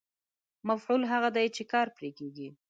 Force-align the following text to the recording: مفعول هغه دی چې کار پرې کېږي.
مفعول 0.69 1.01
هغه 1.11 1.29
دی 1.35 1.47
چې 1.55 1.63
کار 1.71 1.87
پرې 1.97 2.09
کېږي. 2.17 2.47